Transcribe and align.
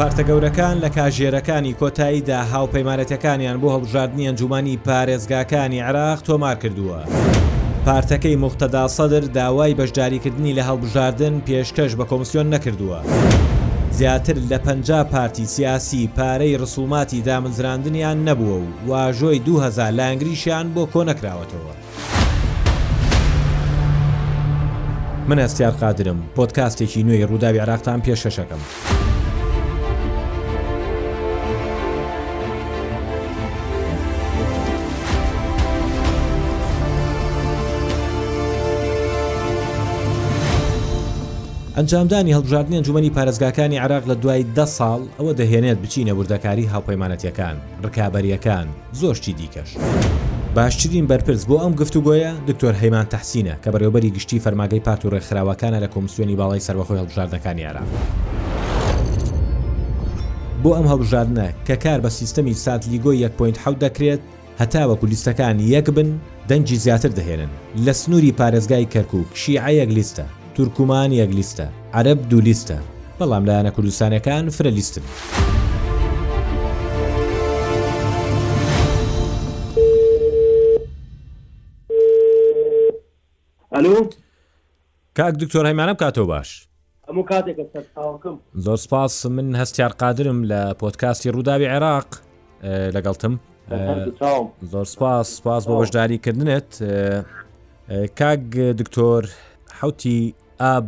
پارتە 0.00 0.22
گەورەکان 0.28 0.76
لە 0.84 0.88
کاژێرەکانی 0.98 1.72
کۆتاییدا 1.80 2.40
هاوپەیمارەتەکانیان 2.52 3.56
بۆ 3.62 3.68
هەڵبژاردننی 3.74 4.26
ئەنجومانی 4.28 4.76
پارێزگاکانی 4.86 5.80
عراق 5.80 6.18
تۆمار 6.28 6.56
کردووە. 6.62 7.00
پارتەکەی 7.86 8.36
مختدا 8.44 8.88
سەدر 8.88 9.24
داوای 9.36 9.74
بەشداریکردنی 9.80 10.54
لە 10.58 10.62
هەڵبژاردن 10.68 11.34
پێشکەش 11.46 11.92
بە 11.98 12.04
کۆمسیۆن 12.10 12.46
نەکردووە. 12.54 12.98
زیاتر 13.90 14.34
لە 14.50 14.58
پنج 14.66 14.92
پارتی 14.92 15.46
سیاسی 15.46 16.10
پارەی 16.16 16.58
ڕسوماتی 16.62 17.20
دامنزراندنیان 17.24 18.28
نەبووە 18.28 18.58
و 18.58 18.64
واژۆی 18.88 19.38
2000 19.44 19.90
لانگریشیان 19.90 20.74
بۆ 20.74 20.86
کۆ 20.92 21.04
نەکراوەتەوە. 21.10 21.72
من 25.28 25.38
ئەستیار 25.38 25.70
قادرم 25.80 26.22
پۆتکاستێکی 26.36 26.96
نوێی 27.02 27.26
ڕووداوی 27.28 27.58
عراقتان 27.64 28.02
پێشەشەکەم. 28.02 28.92
ئەنجامدانی 41.80 42.34
هەڵبژاردنیان 42.36 42.82
جومنی 42.82 43.10
پارێزگاکانی 43.10 43.78
عراق 43.84 44.04
لە 44.10 44.14
دوای 44.16 44.42
ده 44.56 44.66
ساڵ 44.78 45.00
ئەوە 45.18 45.32
دەهێنێت 45.40 45.78
بچینە 45.82 46.12
وردەکاری 46.18 46.70
هاوپەیمانەتەکان 46.72 47.56
ڕکابەریەکان 47.84 48.66
زۆرشتی 48.92 49.32
دیکەش. 49.32 49.70
باشترین 50.54 51.06
بەرپرس 51.10 51.42
بۆ 51.48 51.56
ئەم 51.62 51.74
گفتوگوۆیە 51.80 52.32
دکتۆر 52.48 52.74
هەیمان 52.82 53.06
تەحسینە 53.12 53.54
کە 53.64 53.68
بەڕێوبەری 53.72 54.14
گشتی 54.16 54.42
فەرماگەی 54.44 54.80
پات 54.86 55.04
و 55.04 55.10
ڕێکخراوەکانە 55.14 55.80
لە 55.84 55.88
کۆمسیۆنی 55.94 56.36
باڵی 56.40 56.64
سەرەخۆی 56.66 56.98
هەڵبژاردنەکانی 57.00 57.66
عراق. 57.70 57.88
بۆ 60.62 60.70
ئەم 60.76 60.86
هەڵبژاردنە 60.92 61.46
کە 61.66 61.74
کار 61.84 62.00
بە 62.04 62.08
سیستەمی 62.18 62.54
ساتلیگۆی 62.64 63.26
1.7 63.38 63.76
دەکرێت 63.84 64.20
هەتا 64.60 64.82
وەکو 64.90 65.06
لیستەکان 65.12 65.56
یەک 65.60 65.86
بن 65.96 66.08
دەنجی 66.48 66.76
زیاتر 66.86 67.10
دەهێنن 67.18 67.52
لە 67.86 67.92
سنووری 68.00 68.32
پارێزگای 68.38 68.86
کەرکک 68.94 69.28
شیعەیەک 69.42 69.90
لیستە 69.98 70.26
تورکمان 70.56 71.12
یەک 71.12 71.30
لیستە 71.38 71.66
عرب 71.98 72.18
دوو 72.30 72.40
لیستە 72.48 72.76
بەڵام 73.18 73.42
لایەنە 73.48 73.70
کوردستانەکان 73.76 74.44
فرە 74.56 74.70
لیستن. 74.78 75.02
کاک 85.18 85.34
دکتۆر 85.42 85.64
هەیمانە 85.70 85.92
بکاتەوە 85.96 86.26
باش 86.32 86.68
زۆر 88.64 88.76
سپاس 88.76 89.26
من 89.26 89.46
هەستیار 89.62 89.92
قادرم 90.02 90.38
لە 90.50 90.60
پۆتکاستی 90.80 91.28
ڕووداوی 91.34 91.66
عێراق 91.74 92.08
لەگەڵتم 92.96 93.34
زۆر 94.72 94.84
سپاس 94.94 95.28
سپاس 95.38 95.62
بۆ 95.68 95.74
بەشداریکردنت 95.82 96.70
کاک 98.20 98.40
دکتۆر 98.80 99.24
حوتی 99.80 100.34
ئاب 100.60 100.84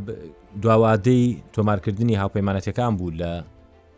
دواوادەی 0.63 1.37
تۆمارکردنی 1.53 2.17
هاوپەیمانەتەکان 2.17 2.93
بوو 2.99 3.11
لە 3.21 3.33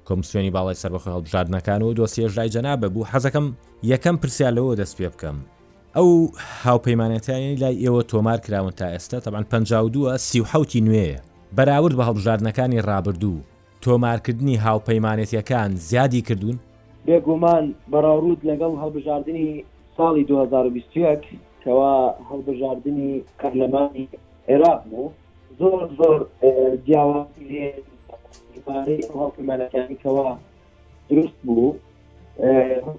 کۆمسیۆنی 0.09 0.51
باڵی 0.57 0.75
سەربەخۆ 0.83 1.11
هەڵبژاردنەکانەوە 1.17 1.93
دۆسیێژای 1.99 2.53
جەنابە 2.55 2.89
بوو 2.93 3.07
حەزەکەم 3.13 3.47
یەکەم 3.93 4.17
پرسیالەوە 4.23 4.75
دەست 4.81 4.95
پێ 4.99 5.09
بکەم 5.15 5.37
ئەو 5.97 6.09
هاوپەیمانەتانی 6.65 7.57
لای 7.63 7.77
ئێوە 7.85 8.03
تۆمار 8.13 8.39
کراون 8.47 8.71
تا 8.71 8.87
ئێستا 8.95 9.19
تەبان 9.25 9.45
پ 9.51 9.53
دووە 9.95 10.17
سیحوتی 10.17 10.81
نوێیە 10.87 11.21
بەراورد 11.57 11.95
بە 11.99 12.05
هەڵبژاردنەکانی 12.09 12.85
ڕابردوو 12.89 13.39
تۆمارکردنی 13.85 14.57
هاوپەیمانەتیەکان 14.67 15.71
زیادی 15.89 16.23
کردوون 16.23 16.57
بێگومان 17.07 17.65
بەراورود 17.93 18.41
لەگەڵ 18.51 18.73
هەڵبژاردننی 18.83 19.65
ساڵی 19.97 20.25
2020 20.29 21.23
کەوا 21.65 21.95
هەڵبژاردننی 22.31 23.23
کەرلەمانی 23.41 24.09
عێراق 24.49 24.81
بوو 24.91 25.09
زۆر 25.63 25.83
زۆر 26.01 26.21
جیاوازیبارەی 26.87 29.01
ئەوە 29.11 29.27
پمەلەکانیکەوە 29.37 30.27
دروست 31.09 31.39
بوو 31.47 31.69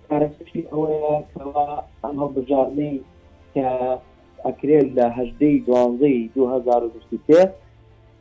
کارشی 0.09 0.61
ئەوەیەەوە 0.71 1.66
ئەمە 2.03 2.25
بژارنەی 2.35 2.95
کە 3.53 3.67
ئەکرێت 4.45 4.88
لە 4.97 5.05
هەشدەی 5.17 5.55
دوانزەی 5.67 6.19
2023 6.35 7.45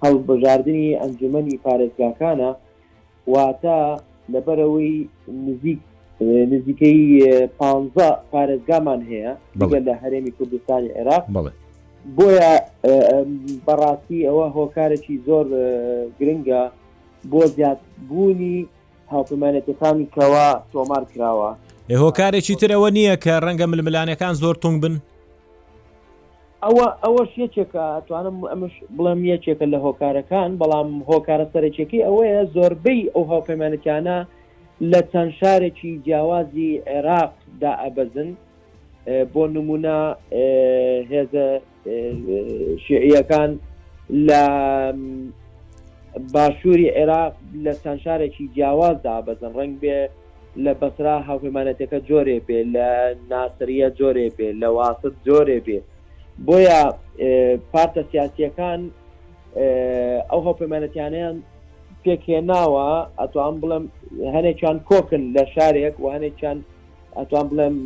هەڵ 0.04 0.14
بەژاردننی 0.28 0.98
ئەنجمەنی 1.00 1.60
پارێزگاکانە 1.64 2.50
واتە 3.32 3.78
لەبەرەوەی 4.32 4.92
نزیک 5.46 5.80
نزیکەی 6.52 6.98
پ 7.58 7.60
پارێزگامان 8.32 9.00
هەیە 9.10 9.32
لە 9.88 9.94
هەرێمی 10.02 10.32
کوردستانی 10.36 10.90
عێراق 10.98 11.24
بڵێ 11.36 11.52
بۆیە 12.16 12.50
بەڕاستی 13.66 14.20
ئەوە 14.28 14.46
هۆکارێکی 14.56 15.16
زۆر 15.26 15.46
گرنگە 16.18 16.62
بۆ 17.30 17.42
زیات 17.56 17.80
بوونی 18.08 18.58
هاوپەمانەتەکانی 19.12 20.06
کەوا 20.14 20.48
تۆمار 20.72 21.02
کراوە 21.12 21.50
هۆکارێکی 22.02 22.54
ترەوە 22.62 22.88
نییە 22.98 23.14
کە 23.24 23.32
ڕەنگە 23.44 23.66
ململانەکان 23.70 24.34
زۆر 24.42 24.54
تونگ 24.62 24.76
بن 24.82 24.94
ئەوە 26.64 26.86
ئەوەش 27.04 27.32
یەکێکە 27.44 27.86
توانم 28.06 28.36
ئەمش 28.52 28.74
بڵم 28.96 29.20
یەکێکە 29.32 29.66
لە 29.72 29.78
هۆکارەکان 29.86 30.50
بەڵام 30.60 30.88
هۆکارە 31.10 31.46
سەرێکێکی 31.52 32.04
ئەوەیە 32.06 32.40
زۆربەی 32.54 33.10
ئەو 33.14 33.24
هاوپەیمانەکانە 33.32 34.18
لە 34.90 35.00
چەند 35.10 35.30
شارێکی 35.40 35.92
جیاوازی 36.04 36.70
عێراق 36.88 37.32
دا 37.62 37.72
ئەبەزن 37.82 38.30
بۆ 39.32 39.44
نمونە 39.54 39.96
هێزە 41.12 41.46
شعیەکان 42.86 43.50
لە 44.28 44.42
باشووری 46.34 46.88
عێراق 46.98 47.32
لە 47.64 47.72
چەند 47.82 47.98
شارێکی 48.04 48.44
جیاوازدا 48.54 49.16
بەزن 49.26 49.52
ڕنگ 49.58 49.74
بێ 49.82 50.00
لە 50.64 50.72
بەسرا 50.80 51.14
هاوپەیمانەتەکە 51.28 51.98
جۆرێ 52.08 52.38
پێ 52.46 52.58
لە 52.74 52.88
ناسریە 53.32 53.88
جۆرێ 53.98 54.26
پێ 54.36 54.48
لە 54.62 54.68
واست 54.76 55.14
جۆرێ 55.26 55.58
پێ 55.66 55.78
بۆیە 56.46 56.80
پارتە 57.72 58.02
سیاسیەکان 58.12 58.80
ئەو 60.30 60.40
هاوپەیمانەتیانیان 60.46 61.36
پێکێناوە 62.04 62.88
ئەتوان 63.20 63.54
بڵم 63.60 63.84
هەنێکیان 64.34 64.76
کۆکن 64.88 65.22
لە 65.36 65.42
شارێک 65.54 65.94
و 65.98 66.06
هەنێکیان 66.14 66.58
ئەتوان 67.18 67.48
بڵێم 67.50 67.76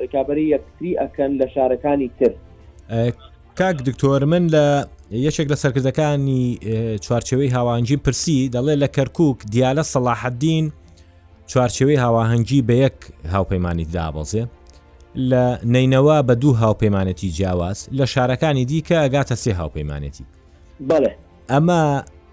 ڕێکابی 0.00 0.44
یەکتری 0.54 0.94
ئەکەن 1.00 1.30
لە 1.42 1.46
شارەکانی 1.54 2.10
تر 2.18 2.32
کاک 3.58 3.76
دکتۆر 3.86 4.24
من 4.24 4.44
لە 4.54 4.66
یەکێک 5.26 5.48
لە 5.52 5.54
سەرکردەکانی 5.62 6.42
چوارچەوەی 7.04 7.52
هاوانجی 7.56 7.96
پرسی 8.04 8.50
دەڵێ 8.54 8.74
لە 8.82 8.88
کەرکک 8.96 9.38
دیالە 9.52 9.82
سەلاحدین 9.92 10.66
چوارچەوەی 11.50 11.98
هاواهەنگی 12.04 12.60
بە 12.68 12.74
یەک 12.84 12.96
هاوپەیمانی 13.34 13.86
دابڵزێ 13.94 14.44
لە 15.30 15.44
نینەوە 15.74 16.18
بە 16.28 16.34
دوو 16.42 16.52
هاوپەیمانەتی 16.62 17.28
جیاواز 17.36 17.78
لە 17.98 18.04
شارەکانی 18.14 18.64
دیکە 18.70 18.96
ئەگاتە 19.04 19.34
سێ 19.44 19.52
هاوپەیمانەتی 19.60 20.24
بڵێ 20.88 21.12
ئەمە 21.52 21.82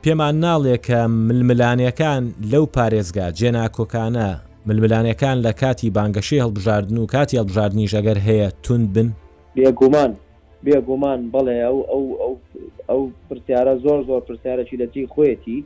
پێمان 0.04 0.36
ناڵێ 0.46 0.78
کە 0.88 1.00
ململانیەکان 1.08 2.24
لەو 2.52 2.66
پارێزگا 2.76 3.28
جێناکۆکانە 3.40 4.30
ململانەکان 4.68 5.38
لە 5.46 5.52
کاتی 5.62 5.90
بانگەشی 5.96 6.38
هەڵبژاردن 6.44 6.98
و 6.98 7.06
کاتی 7.14 7.38
هەڵبژاردننی 7.38 7.90
ژەگەر 7.94 8.18
هەیە 8.28 8.48
تون 8.64 8.82
بن 8.94 9.08
بێگومان 9.56 10.12
بێگومان 10.66 11.20
بڵێ 11.34 11.56
ئەو 11.68 11.78
ئەو 11.92 12.06
ئەو 12.90 13.02
پرسیارە 13.30 13.76
زۆر 13.86 14.00
زۆر 14.10 14.22
پرسیارەی 14.28 14.78
لەتی 14.82 15.06
خۆەتی 15.14 15.60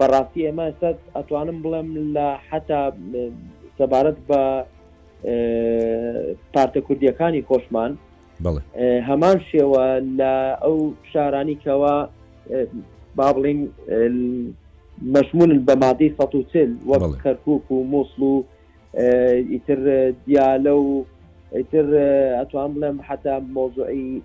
بەڕاستی 0.00 0.40
ئێمە 0.46 0.66
سەد 0.80 0.98
ئەتوانم 1.16 1.58
بڵێم 1.64 1.88
لە 2.16 2.28
حتا 2.48 2.82
سەبارەت 3.78 4.18
بە 4.28 4.42
پارتە 6.54 6.78
کوردیەکانی 6.86 7.46
خۆشمان 7.48 7.92
هەمان 9.08 9.36
شێوە 9.50 9.84
لە 10.20 10.34
ئەو 10.64 10.76
شارانی 11.12 11.56
کەەوە 11.64 11.94
با 13.16 13.28
بڵین 13.36 13.60
مەشمون 15.00 15.64
بە 15.66 15.74
مادەی 15.76 16.08
140 16.08 16.76
وەک 16.86 17.22
کەرکک 17.24 17.70
و 17.70 17.84
مۆسل 17.84 18.22
و 18.22 18.42
ئیتر 19.50 20.12
دیالە 20.26 20.66
و 20.72 21.04
ئیتر 21.54 21.86
ئەتوان 22.42 22.70
بڵێم 22.74 22.96
حتا 23.02 23.40
مۆزوعی 23.54 24.22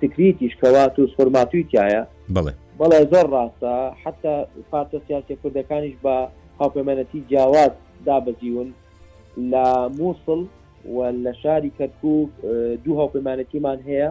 سکریتیش 0.00 0.52
کەوات 0.62 0.98
و 0.98 1.06
سفۆرماتویتیایە 1.12 2.02
بڵێ 2.34 2.52
بەڵێ 2.80 3.00
زۆر 3.12 3.26
ڕاستە 3.34 3.74
حتا 4.02 4.46
پارتە 4.72 4.98
سیاسی 5.08 5.36
کوردەکانیش 5.42 5.94
بە 6.04 6.16
هاوپەمەەتی 6.60 7.18
جیاواز 7.28 7.72
دابەزیون 8.06 8.68
لە 9.50 9.64
مووسڵ 9.98 10.40
و 10.96 10.98
لە 11.24 11.32
شاری 11.42 11.72
کەرکک 11.78 12.28
دوو 12.84 12.94
هاوپەمانەتیمان 13.00 13.78
هەیە 13.88 14.10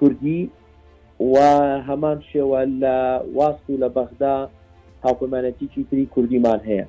کوردی 0.00 0.50
و 1.20 1.34
هەمان 1.88 2.18
شێوە 2.32 2.60
لە 2.82 2.96
واسک 3.36 3.64
و 3.70 3.76
لە 3.82 3.88
بەغدا 3.96 4.36
تاپەمەەتیکی 5.06 5.82
تری 5.90 6.04
کوردیمان 6.14 6.60
هەیە 6.68 6.84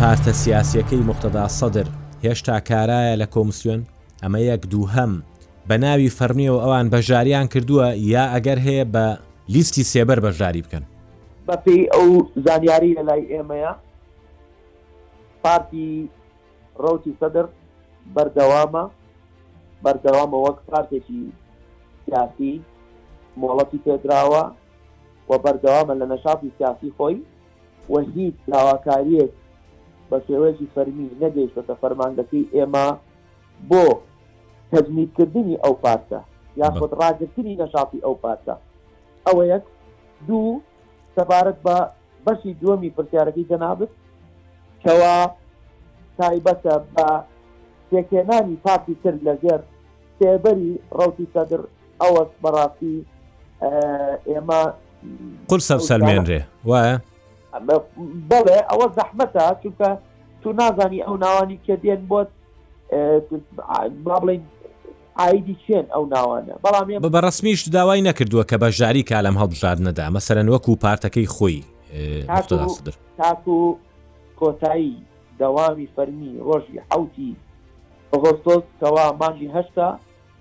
پارتە 0.00 0.32
سیاسیەکەی 0.42 1.04
مختدا 1.10 1.44
سەدر 1.58 1.86
هێشتا 2.24 2.56
کارایە 2.68 3.14
لە 3.22 3.26
کۆمسیۆن 3.34 3.80
ئەمە 4.22 4.40
یەک 4.50 4.62
دوو 4.72 4.86
هەم 4.96 5.12
بە 5.68 5.76
ناوی 5.84 6.10
فەرمیەوە 6.18 6.58
ئەوان 6.64 6.86
بەژاریان 6.94 7.46
کردووە 7.52 7.88
یا 8.14 8.24
ئەگەر 8.34 8.58
هەیە 8.66 8.84
بە 8.94 9.04
لیستی 9.54 9.84
سێبەر 9.92 10.18
بەژاری 10.26 10.62
بکەن 10.64 10.84
بە 11.48 11.56
پێی 11.64 11.82
ئەو 11.94 12.08
زانیاری 12.46 12.90
لە 12.98 13.02
لای 13.08 13.22
ئێمەیە 13.32 13.72
پارتی 15.44 15.88
ڕوتی 16.82 17.12
سەدر 17.20 17.46
بەردەوامە 18.14 18.84
بەردەوامە 19.84 20.36
وەک 20.44 20.58
پارتێکی 20.68 21.20
سیاسی 22.04 22.52
مۆڵەتی 23.40 23.78
پێدراوە 23.86 24.44
و 25.32 25.36
بەردەوامە 25.44 25.94
لە 26.00 26.06
نەشاتی 26.12 26.52
سیاسی 26.58 26.92
خۆی 26.98 27.16
و 27.92 27.98
هیچ 28.14 28.34
لاواکاریەک 28.52 29.30
بە 30.10 30.18
شێوەیەکی 30.28 30.66
فەرمی 30.74 31.08
نەگەیشتە 31.22 31.74
فەرماندەکەی 31.82 32.48
ئێمە 32.54 32.86
بۆ 33.70 33.86
تەجمیدکردنی 34.72 35.56
ئەو 35.64 35.74
پارتە 35.84 36.20
یا 36.60 36.68
خۆت 36.78 36.92
ڕاگرتنی 37.02 37.54
نەشاتی 37.62 38.00
ئەو 38.04 38.14
پارتە 38.24 38.54
ئەوە 39.26 39.42
یەک 39.52 39.64
دوو 40.28 40.60
سەبارەت 41.16 41.58
بە 41.66 41.76
بەشی 42.26 42.52
دووەمی 42.60 42.94
پرسیارەکەی 42.96 43.48
جەنابێت 43.50 43.92
کەوا 44.84 45.16
تایبەتە 46.18 46.74
بە 46.94 47.06
تێکێنانی 47.90 48.56
پارتی 48.66 48.94
تر 49.02 49.14
لەگەر 49.26 49.60
سێبەری 50.18 50.72
ڕوتی 50.98 51.26
سەدر 51.34 51.60
ئەوە 52.02 52.22
بەڕاستی 52.42 52.96
ئێمە 54.30 54.60
قرسە 55.50 55.76
سەرمێنرێ 55.88 56.40
وایە 56.70 56.96
بڵێ 58.32 58.58
ئەوە 58.70 58.86
زەحمەتە 58.98 59.44
چونکە 59.62 59.88
تو 60.42 60.48
نازانی 60.60 61.00
ئەو 61.06 61.16
ناوانی 61.24 61.58
کە 61.66 61.74
دێن 61.84 62.02
بۆت 62.10 62.30
با 64.04 64.16
بڵین 64.22 64.42
ئایدی 65.20 65.56
چێن 65.64 65.86
ئەو 65.94 66.04
ناوانە 66.14 66.54
بەڵام 66.64 66.86
بە 67.16 67.20
ڕسمیش 67.26 67.60
داوای 67.78 68.02
نەکردووە 68.08 68.44
کە 68.50 68.56
بەژاری 68.62 69.02
کالم 69.10 69.36
هەڵبژار 69.42 69.76
نەدا 69.86 70.06
مەسەرەن 70.16 70.46
وەکو 70.52 70.72
پارتەکەی 70.84 71.28
خۆی 71.36 71.58
تاکو 73.20 73.56
کۆتایی 74.40 74.94
داوامی 75.40 75.88
فەرمی 75.96 76.30
ڕۆژی 76.46 76.78
حوتی 76.90 77.30
ئۆگۆستۆس 78.12 78.64
کەوا 78.80 79.04
مانجی 79.20 79.48
هەشتا 79.56 79.88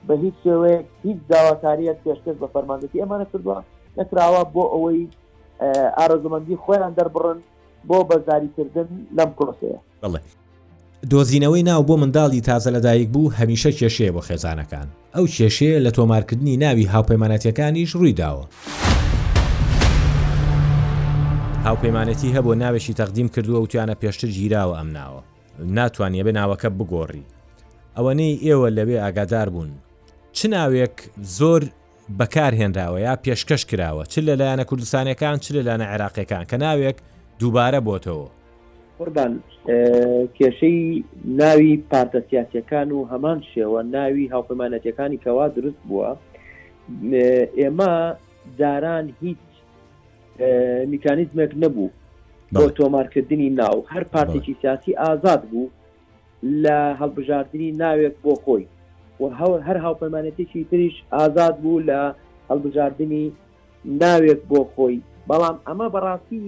بە 0.07 0.13
هیچ 0.23 0.35
شێوەیە 0.43 0.79
هیچ 1.05 1.17
داواکاریت 1.31 1.97
پێشکەس 2.05 2.37
بە 2.41 2.47
فەرماندەتی 2.53 3.01
ئەمانە 3.03 3.25
کردووە 3.31 3.57
نکراوە 3.97 4.43
بۆ 4.55 4.63
ئەوەی 4.73 5.01
ئارزمەندی 5.97 6.55
خۆیان 6.63 6.93
دەربڕن 6.97 7.37
بۆ 7.89 7.97
بەزاریکردن 8.09 8.87
لەم 9.17 9.29
پرۆسەیە 9.37 9.79
بڵێ 10.03 10.19
دۆزینەوەی 11.11 11.63
ناو 11.69 11.81
بۆ 11.87 11.95
منداڵی 12.01 12.41
تازە 12.49 12.69
لەدایک 12.75 13.09
بوو 13.13 13.31
هەمیشە 13.39 13.71
کێشەیە 13.79 14.11
بۆ 14.15 14.21
خێزانەکان 14.27 14.87
ئەو 15.15 15.25
کێشەیە 15.35 15.79
لە 15.85 15.91
تۆمارکردنی 15.97 16.57
ناوی 16.63 16.85
هاوپەیمانەتەکانیش 16.93 17.91
ڕوویداوە. 17.99 18.43
هاوپەیمانەتی 21.65 22.33
هەبوو 22.35 22.53
ناوێکی 22.63 22.93
تەقدیم 22.99 23.27
کردووە 23.35 23.59
وتیانە 23.65 23.95
پێشتر 24.01 24.25
گیراوە 24.37 24.75
ئەم 24.79 24.87
ناوە 24.97 25.21
ناتوانێ 25.75 26.21
بە 26.27 26.31
ناوەکە 26.37 26.69
بگۆڕی 26.79 27.23
ئەوەنەی 27.97 28.39
ئێوە 28.45 28.67
لەوێ 28.77 28.97
ئاگادار 29.03 29.49
بوون 29.53 29.71
چ 30.37 30.39
ناوێک 30.55 30.95
زۆر 31.37 31.61
بەکارهێنراوە 32.19 32.99
یا 32.99 33.15
پێشکەش 33.25 33.63
کراوە 33.69 34.03
چ 34.11 34.13
لە 34.27 34.33
لایەنە 34.39 34.63
کوردستانەکان 34.69 35.37
چ 35.43 35.45
لە 35.55 35.61
لاەنە 35.67 35.85
عێراقیەکان 35.91 36.43
کە 36.49 36.57
ناوێک 36.63 36.97
دووبارە 37.39 37.79
بۆتەوە 37.87 38.27
قوربان 38.97 39.33
کێشەی 40.37 40.83
ناوی 41.41 41.73
پارتە 41.91 42.19
سیاسەکان 42.29 42.89
و 42.97 42.99
هەمان 43.11 43.39
شێوە 43.51 43.79
ناوی 43.95 44.25
هاوپەیمانەتەکانی 44.33 45.17
کەوا 45.25 45.47
درست 45.57 45.81
بووە 45.89 46.11
ئێمە 47.59 47.91
داران 48.61 49.05
هیچ 49.21 49.43
میکانیزمێک 50.93 51.51
نەبوو 51.63 51.89
بۆ 52.59 52.65
تۆمارکردنی 52.77 53.49
ناو 53.61 53.77
هەر 53.93 54.03
پارتێکی 54.13 54.53
سیاسی 54.61 54.91
ئازاد 55.01 55.41
بوو 55.49 55.69
لە 56.63 56.79
هەڵبژاردننی 57.01 57.69
ناوێک 57.81 58.15
بۆ 58.23 58.33
خۆی 58.45 58.65
و 59.21 59.29
هەور 59.39 59.59
هەر 59.67 59.77
هاوپەیمانەتێکی 59.85 60.61
تریش 60.71 60.93
ئازاد 61.15 61.55
بوو 61.61 61.83
لە 61.89 62.01
هەڵبژاردننی 62.49 63.25
ناوێت 64.01 64.41
بۆ 64.49 64.59
خۆی 64.73 64.97
بەڵام 65.29 65.55
ئەمە 65.67 65.87
بەڕاستی 65.95 66.43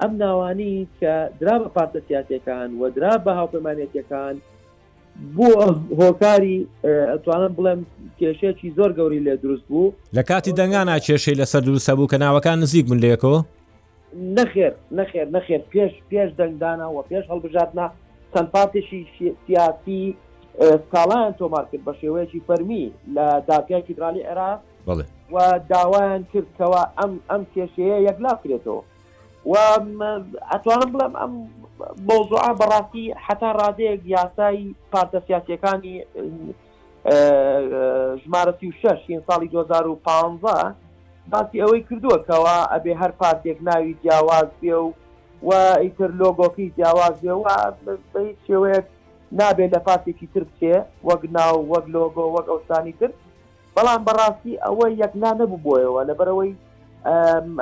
ئەم 0.00 0.12
ناوانی 0.22 0.74
کە 1.00 1.14
درا 1.40 1.56
بە 1.62 1.68
پارتە 1.76 2.00
سیاسەکان 2.08 2.68
و 2.80 2.90
درا 2.96 3.14
بە 3.24 3.30
هاوپەیمانەتەکان 3.40 4.34
بۆ 5.36 5.48
هۆکاری 6.00 6.56
ئەتوانم 7.12 7.52
بڵێم 7.58 7.80
کێشەیەکی 8.20 8.68
زۆر 8.76 8.90
گەوری 8.98 9.20
لێ 9.26 9.34
دروست 9.42 9.62
بوو 9.70 9.92
لە 10.16 10.22
کاتی 10.30 10.50
دەنگانە 10.58 10.96
کێشەی 11.06 11.36
لەسەر 11.40 11.60
دروستە 11.68 11.92
بوو 11.96 12.10
کە 12.12 12.16
ناوەکان 12.24 12.58
نزیک 12.62 12.86
من 12.90 12.98
لێکۆ 13.04 13.36
نەخێر 14.36 14.72
نەخێر 14.98 15.26
نەخێر 15.36 15.62
پێش 15.72 15.92
پێش 16.10 16.30
دەنگدانە 16.40 16.86
و 16.94 17.02
پێش 17.10 17.24
هەڵبژاتنا 17.30 17.86
چەند 18.32 18.48
پارتێکی 18.54 19.00
سیاسی 19.46 20.14
ساڵیان 20.58 21.32
تۆمار 21.38 21.64
کرد 21.70 21.82
بە 21.86 21.92
شێوەیەکی 22.00 22.42
فەرمی 22.48 22.92
لە 23.14 23.42
داگایکی 23.46 23.94
درالی 23.94 24.22
عێراق 24.26 24.58
و 25.32 25.60
داوایان 25.68 26.26
کردکەوە 26.32 26.82
ئەم 26.98 27.12
ئەم 27.30 27.42
کێشەیە 27.54 27.98
یەکلا 28.08 28.34
کرێتەوە 28.42 28.82
و 29.50 29.54
ئەتوانم 30.52 30.90
بڵم 30.94 31.12
ئەم 31.20 31.32
بۆزوع 32.06 32.46
بەڕاستی 32.60 33.06
حتا 33.26 33.50
ڕادەیەک 33.60 34.00
یاسایی 34.04 34.74
پارتە 34.92 35.18
سیاسەکانی 35.26 35.94
ژمارە 38.22 38.52
سی 38.60 38.66
و 38.68 38.72
شش 38.82 39.00
ساڵی 39.28 39.48
2015 39.48 40.74
باسی 41.30 41.62
ئەوەی 41.64 41.84
کردووەکەەوە 41.90 42.56
ئەبێ 42.72 42.92
هەر 43.02 43.10
پارتێک 43.22 43.58
ناوی 43.60 43.96
جیاواز 44.02 44.48
بێ 44.62 44.74
و 44.76 44.92
و 45.48 45.52
ئیتر 45.82 46.10
لۆگۆکی 46.20 46.72
جیاواز 46.76 47.14
بێ 47.22 47.32
و 47.38 47.44
هیچ 48.14 48.38
شێوەیە 48.48 48.80
نابێت 49.38 49.70
لە 49.76 49.78
پاسێکی 49.86 50.26
تر 50.34 50.42
بچێ 50.48 50.76
وەک 51.08 51.22
ناو 51.36 51.56
وەک 51.72 51.84
لۆگۆ 51.94 52.24
وەک 52.34 52.46
ئەوستانی 52.50 52.94
کرد 53.00 53.14
بەڵام 53.76 54.00
بەڕاستی 54.08 54.54
ئەوە 54.64 54.84
یەکلا 55.02 55.30
نەبوو 55.40 55.62
بۆیەوە 55.66 56.00
لەبەرەوەی 56.08 56.52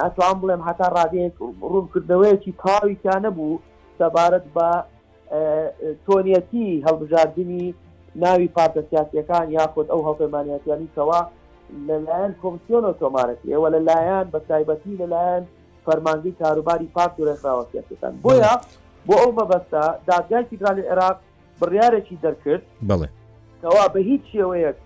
ئەسلام 0.05 0.37
بڵێم 0.43 0.63
هەتا 0.69 0.87
ڕادێک 0.97 1.35
ڕوونکردنەوەیکی 1.71 2.53
تاویکە 2.65 3.15
نەبوو 3.27 3.61
سەبارەت 3.99 4.47
بە 4.57 4.69
تۆنیەتی 6.07 6.69
هەڵبژاردننی 6.87 7.65
ناوی 8.23 8.49
پارتە 8.57 8.83
سیاسەکان 8.91 9.47
یاخود 9.57 9.87
ئەو 9.91 10.01
هەڵپەیمانیاتیانی 10.09 10.89
کەوا 10.97 11.21
لەلایەن 11.89 12.33
کۆمسیۆن 12.43 12.85
تۆمارەت 13.01 13.41
ئێوە 13.53 13.69
لەلایەن 13.75 14.27
بە 14.33 14.39
تایبەتی 14.49 14.99
لەلایەن 15.01 15.43
فەرمانگی 15.87 16.33
کاروباری 16.43 16.89
پارت 16.97 17.15
و 17.19 17.27
ڕێکخراوە 17.29 17.65
سیاسەکان 17.73 18.13
بۆیە 18.25 18.53
بۆ 19.09 19.15
ئەو 19.23 19.31
مەبەستە 19.39 19.83
دادگای 20.09 20.45
فیدرالی 20.51 20.89
عێراق 20.91 21.17
بڕیارێکی 21.61 22.17
دەرکرد 22.25 22.65
بڵێ 22.89 23.09
کەوا 23.63 23.85
بە 23.95 24.01
هیچ 24.11 24.23
شێوەیەک 24.33 24.77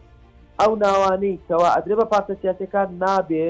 ئەو 0.61 0.73
ناوانەی 0.85 1.39
کەوا 1.49 1.69
ئەدرێ 1.77 1.95
بە 2.01 2.07
پارتە 2.13 2.35
سیاسەکان 2.43 2.89
نابێ 3.05 3.47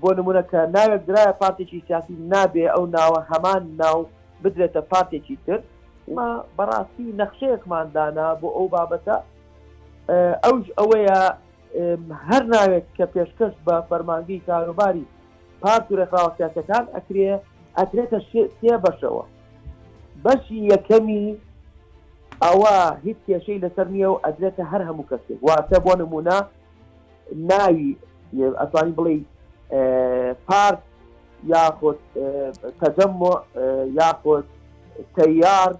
بۆ 0.00 0.10
نمونونەکە 0.18 0.60
ناوێت 0.74 1.02
درایە 1.08 1.32
پارتێکی 1.42 1.84
سیاسی 1.88 2.14
نابێ 2.32 2.64
ئەو 2.74 2.84
ناوە 2.96 3.20
هەمان 3.30 3.62
ناو 3.80 3.98
بدرێتە 4.42 4.80
پارتێکی 4.92 5.36
تر 5.46 5.58
ما 6.16 6.28
بەڕاستی 6.56 7.06
نەخشەیەکماندانا 7.20 8.26
بۆ 8.40 8.48
ئەو 8.56 8.66
بابەتە 8.74 9.16
ئەوش 10.44 10.64
ئەوەیە 10.78 11.18
هەر 12.28 12.42
ناوێت 12.54 12.86
کە 12.96 13.04
پێشکەش 13.14 13.54
بە 13.66 13.74
فەرمانگی 13.88 14.44
کاروباری 14.48 15.06
پارت 15.62 15.86
و 15.90 15.96
ڕێکخراوە 15.98 16.32
سیاسەکان 16.38 16.84
ئەکرێ 16.96 17.34
ئەکرێتە 17.78 18.18
سێ 18.60 18.74
بەشەوە 18.84 19.24
بەشی 20.24 20.58
یەکەمی 20.72 21.24
ئەوە 22.44 22.72
هیچ 23.04 23.16
کێشەی 23.26 23.58
لەسەر 23.64 23.86
نییە 23.94 24.08
و 24.14 24.20
ئەدرێتە 24.24 24.64
هەر 24.72 24.82
هەموو 24.88 25.08
کەسێ 25.10 25.34
واتە 25.46 25.78
بۆ 25.84 25.92
نمونە 26.02 26.36
ناوی 27.50 27.86
ئەتوانی 28.60 28.94
بڵێ 28.98 29.16
پارک 30.48 30.80
یاخود 31.52 31.98
تەجەمۆ 32.80 33.32
یاخود 34.00 34.46
تەیار 35.18 35.70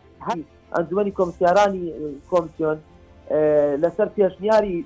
ئەنجومی 0.74 1.12
کۆمسیارانی 1.18 1.84
کۆمسیۆن 2.30 2.78
لەسەر 3.82 4.08
پێشنیاری 4.16 4.76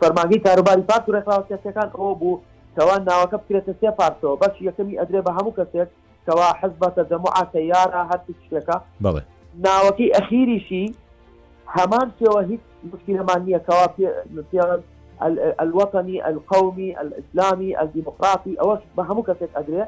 فەرمانگەی 0.00 0.42
کاروباری 0.46 0.84
پاک 0.90 1.02
و 1.08 1.12
ڕێکراوەکان 1.16 1.90
ئەو 1.98 2.12
بوو 2.20 2.40
کەوان 2.76 3.00
ناوەکە 3.08 3.36
بکرێتە 3.42 3.72
سێ 3.80 3.90
پارتەوە 3.98 4.38
بەش 4.42 4.54
یەکەمی 4.68 4.98
ئەدرێ 5.00 5.20
بە 5.26 5.30
هەموو 5.38 5.56
کەسێک 5.58 5.88
کەوا 6.26 6.48
حەز 6.60 6.72
بە 6.80 6.88
تەجەمۆ 6.96 7.28
ئاتەیارە 7.36 8.02
هەر 8.10 8.20
شتێکە 8.46 8.76
بڵێ 9.04 9.22
ناوەکەی 9.62 10.12
ئەخیریشی 10.16 10.86
هەمان 11.76 12.06
شێوە 12.18 12.40
هیچ 12.50 12.60
مشکلەمان 12.92 13.40
نییە 13.46 13.60
کەوا 13.68 13.86
الوطني 15.62 16.18
القومي 16.28 16.88
الاسلامي 17.00 17.78
الديمقراطي 17.82 18.54
او 18.62 18.68
بهمو 18.96 19.22
كسك 19.22 19.48
ادري 19.56 19.84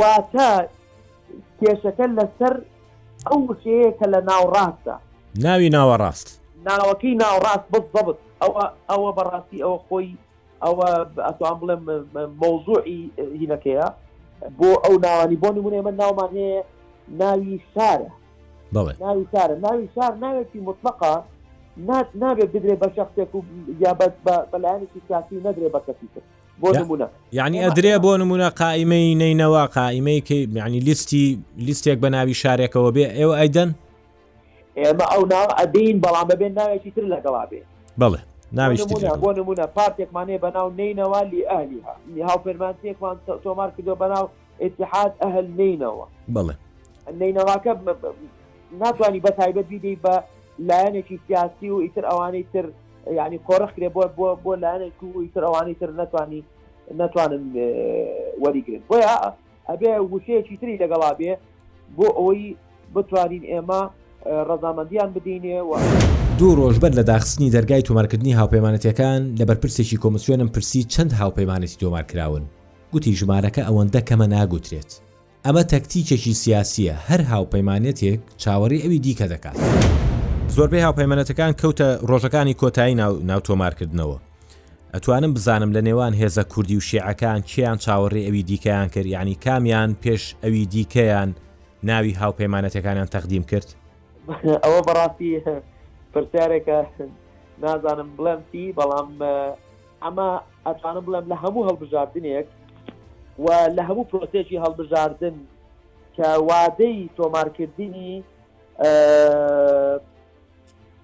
واتا 0.00 0.52
کێشەکە 1.60 2.06
لەسەر 2.18 2.54
ئەو 3.28 3.40
شەیەکە 3.64 4.06
لە 4.14 4.20
ناوڕاستە 4.30 4.94
ناوی 5.46 5.68
ناوەڕاست 5.76 6.28
ناوەکەی 6.66 7.14
ناوڕاست 7.22 7.66
بزبت 7.72 8.16
ئەوە 8.42 8.64
ئەوە 8.90 9.10
بەڕاستی 9.16 9.58
ئەوە 9.64 9.78
خۆی 9.88 10.10
ئەوە 10.64 10.86
ئەتوان 11.28 11.56
بڵێم 11.60 11.82
مۆزوعی 12.42 12.98
هینەکەیە 13.40 13.86
بۆ 14.58 14.70
ئەو 14.84 14.94
ناوانی 15.04 15.36
بۆ 15.42 15.48
نمونێ 15.56 15.80
من 15.86 15.94
ناومان 16.00 16.30
هەیە 16.38 16.56
ناوی 17.20 17.52
شارە 17.74 18.10
ناوی 18.72 19.26
شارە 19.32 19.50
ناوی 19.62 19.88
شار 19.94 20.14
ناوێتی 20.22 20.56
مطلقا 20.60 21.22
نات 21.76 22.06
نابێت 22.20 22.50
بدرێ 22.54 22.76
بە 22.84 22.88
شخصێک 22.96 23.34
و 23.34 23.40
یابەت 23.80 24.12
بەلایەنێکی 24.52 25.00
سیاسی 25.08 25.40
نەدرێ 25.46 25.68
بە 25.74 25.80
کەسی 25.86 26.08
کرد 26.14 26.22
بۆ 26.60 26.72
نمونە 26.78 27.06
یعنی 27.32 27.58
ئەدرێ 27.68 27.98
بۆ 28.02 28.12
نمونە 28.20 28.48
قائمەی 28.62 29.08
نینەوە 29.22 29.62
قائمەی 29.76 30.20
کە 30.28 30.36
معنی 30.56 30.80
لیستی 30.80 31.38
لیستێک 31.56 31.98
بە 32.04 32.04
ناوی 32.08 32.34
شارێکەوە 32.42 32.90
بێ 32.94 33.04
ئێوە 33.18 33.34
ئەیدەن 33.40 33.70
ئێمە 34.76 35.06
ئەو 35.12 35.22
ناو 35.32 35.46
ئەدەین 35.58 35.96
بەڵام 36.04 36.26
بەبێن 36.32 36.52
ناوێکی 36.58 36.90
تر 36.96 37.04
لەگەڵا 37.14 37.44
بێ 37.50 37.60
بڵێ 37.98 38.20
بۆ 39.22 39.30
نمونە 39.38 39.66
پارتێکمانێ 39.76 40.36
بەناو 40.44 40.68
نینەوە 40.80 41.20
لی 41.30 41.40
ئەهلی 41.50 41.80
هاو 42.28 42.38
فەرمانسیێکمان 42.46 43.16
تۆمار 43.44 43.70
کردو 43.76 43.94
بەناو 44.02 44.24
اتحاد 44.64 45.12
ئەهل 45.24 45.46
نینەوە 45.60 46.06
بڵێ 46.34 46.54
نینەواکە 47.20 47.72
ناتوانانی 48.80 49.20
بە 49.20 49.30
تایبەت 49.30 49.68
بیدەی 49.70 49.96
بە 50.04 50.12
لایەنێکی 50.68 51.16
سیاسی 51.26 51.68
و 51.70 51.80
ئیتر 51.80 52.04
ئەوانەی 52.10 52.44
تر 52.52 52.64
ینی 53.18 53.38
کۆڕخرێ 53.48 53.88
بۆ 53.96 54.02
بۆ 54.16 54.28
بۆ 54.44 54.52
لایەنێک 54.64 54.98
و 55.16 55.20
ئیتر 55.22 55.42
ئەوانەی 55.44 55.74
تر 55.80 55.90
ناتوانانی 56.00 56.40
ناتوانن 56.96 57.44
وەریگرن 58.42 58.82
بۆ 58.90 58.96
ئەبێ 59.68 59.88
وشەیەکی 60.12 60.56
تری 60.60 60.78
لەگەڵا 60.82 61.10
بێ 61.18 61.32
بۆ 61.96 62.06
ئەوەی 62.18 62.56
بتوانین 62.94 63.44
ئێمە 63.52 63.80
ڕزامەندیان 64.48 65.10
بدینێ 65.16 65.60
و 65.68 65.72
دوو 66.38 66.54
ڕۆژبەر 66.60 66.92
لە 66.98 67.02
داخستنی 67.12 67.50
دەرگای 67.50 67.82
تۆمارکردنی 67.88 68.36
هاوپەیمانەتەکان 68.40 69.20
لە 69.38 69.44
بەرپرسێکی 69.48 69.98
کۆمسیۆنم 70.02 70.48
پرسی 70.54 70.82
چەند 70.92 71.12
هاوپەیمانەتی 71.20 71.78
تۆمارکراون 71.82 72.44
گوتی 72.92 73.12
ژمارەکە 73.20 73.62
ئەوەندە 73.68 74.00
کەمە 74.08 74.26
ناگوترێت 74.34 74.90
ئەمە 75.46 75.62
تەکتیکێکی 75.72 76.34
سیاسیە 76.42 76.94
هەر 77.08 77.20
هاوپەیمانێتێک 77.32 78.18
چاوەڕی 78.42 78.82
ئەوی 78.84 78.98
دیکە 79.06 79.26
دەکات. 79.32 79.56
زۆربەی 80.54 80.84
هاوپەیمانەتەکان 80.86 81.52
کەوتە 81.60 81.88
ڕۆژەکانی 82.10 82.54
کۆتایی 82.60 82.94
ناوتۆمارکردنەوە. 83.30 84.18
ئەتوانم 84.94 85.32
بزانم 85.36 85.70
لە 85.76 85.80
نێوان 85.88 86.12
هێزە 86.20 86.44
کوردی 86.52 86.76
و 86.78 86.86
شێعەکان 86.88 87.40
کیان 87.52 87.78
چاوەڕێ 87.84 88.20
ئەوی 88.26 88.42
دیکەیان 88.48 88.88
کرد 88.94 89.06
ینی 89.06 89.34
کامیان 89.44 89.90
پێش 90.02 90.22
ئەوی 90.44 90.64
دیکەیان 90.74 91.28
ناوی 91.88 92.12
هاوپەیمانەتەکانیان 92.22 93.08
تەقدیم 93.14 93.44
کرد. 93.50 93.68
ئەوە 94.64 94.80
بەڕاستی 94.86 95.30
پرسیارێکە 96.12 96.78
نازانم 97.62 98.08
بڵێم 98.18 98.40
تی 98.52 98.72
بەڵام 98.78 99.10
ئەمە 100.04 100.28
ئەتوانم 100.66 101.04
بڵێم 101.06 101.26
لە 101.30 101.36
هەموو 101.42 101.66
هەڵبژاردنێک 101.68 102.48
و 103.38 103.46
لە 103.76 103.82
هەموو 103.88 104.04
پرۆسێکی 104.12 104.62
هەڵبژاردن 104.64 105.34
کە 106.16 106.28
وادەی 106.48 107.10
تۆمارکردنی 107.16 108.12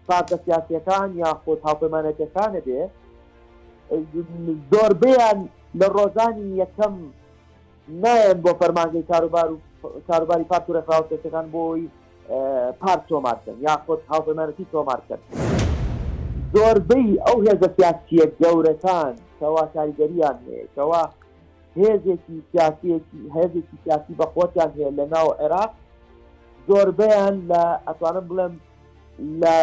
پارتە 0.09 0.37
سیاسەکان 0.45 1.11
یا 1.23 1.31
خۆت 1.45 1.61
هاوپەیمانەتەکانە 1.69 2.61
بێ 2.67 2.81
زۆربیان 4.71 5.39
لە 5.81 5.87
ڕۆژانی 5.97 6.49
یەکەم 6.63 6.95
نایەن 8.03 8.39
بۆ 8.45 8.51
فەرمانگەی 8.61 9.03
کاروبار 9.11 9.49
و 9.53 9.57
کاروباری 10.09 10.45
پارت 10.51 10.67
و 10.69 10.73
ڕێکخاوتەکان 10.77 11.47
بۆی 11.55 11.83
پارت 12.81 13.03
تۆمارکن 13.11 13.57
یا 13.67 13.75
خۆت 13.87 14.01
هاوپەیمانەتی 14.13 14.65
تۆمارکرد 14.73 15.23
زۆربەی 16.55 17.09
ئەو 17.27 17.39
هێزە 17.47 17.69
سیاسیە 17.77 18.27
گەورەکان 18.41 19.15
کەوا 19.41 19.65
کاریگەریان 19.75 20.37
هەیە 20.47 20.67
کەوا 20.77 21.05
هێزێکی 21.79 22.35
سیاسەکی 22.51 23.21
هێزێکی 23.37 23.77
سیاسی 23.85 24.13
بە 24.21 24.27
خۆتیان 24.35 24.71
هەیە 24.77 24.91
لە 24.99 25.05
ناو 25.15 25.29
عێراق 25.43 25.71
زۆربیان 26.69 27.35
لە 27.51 27.63
ئەتوانم 27.87 28.27
بڵێم 28.31 28.55
لە 29.43 29.55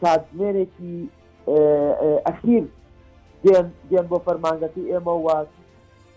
کاتژمێرێکی 0.00 0.94
ئەخیر 2.26 2.64
دێن 3.44 3.66
دێن 3.90 4.06
بۆ 4.10 4.16
فەرمانگەتی 4.26 4.82
ئێمە 4.92 5.14
واز 5.26 5.46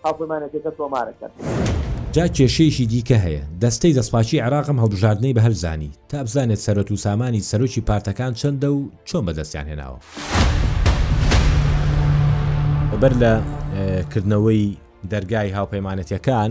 حافمانەتێکە 0.04 0.70
تۆمارەکە. 0.78 1.26
جا 2.14 2.26
کێشەیەشی 2.36 2.86
دیکە 2.92 3.18
هەیە 3.24 3.42
دەستەی 3.62 3.94
دەسپاچی 3.98 4.38
عراقم 4.46 4.78
هەڵبژاردنەی 4.82 5.34
بە 5.36 5.40
هەلزانی 5.46 5.90
تا 6.08 6.18
بزانێت 6.24 6.60
سەرەت 6.66 6.90
و 6.92 6.96
سامانی 6.96 7.40
سەرۆکی 7.50 7.80
پارتەکان 7.88 8.32
چەندە 8.40 8.68
و 8.76 8.80
چۆن 9.08 9.22
بەدەستیان 9.26 9.66
هێناوە. 9.70 9.98
بەر 13.00 13.12
لە 13.22 13.32
کردنەوەی 14.12 14.66
دەرگای 15.12 15.50
هاوپەیمانەتەکان 15.56 16.50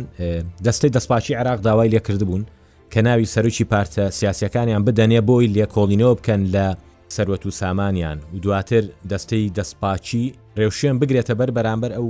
دەستەی 0.65 0.89
دەستپاچی 0.97 1.31
عراق 1.39 1.59
داوای 1.61 1.89
لێکرد 1.95 2.23
بوون 2.23 2.45
کە 2.91 2.97
ناوی 2.97 3.25
سەرکی 3.25 3.63
پارتە 3.73 4.11
سیاسەکانیان 4.19 4.85
بدەنێ 4.85 5.21
بۆی 5.27 5.47
لێکۆڵینەوە 5.55 6.13
بکەن 6.19 6.41
لە 6.55 6.67
سەروەت 7.15 7.43
و 7.45 7.51
سامانیان 7.51 8.17
و 8.33 8.37
دواتر 8.37 8.81
دەستەی 9.11 9.49
دەستپاچی 9.59 10.23
ڕێوشێن 10.57 10.97
بگرێتە 11.01 11.33
بەر 11.39 11.49
بەرامبەر 11.57 11.91
ئەو 11.97 12.07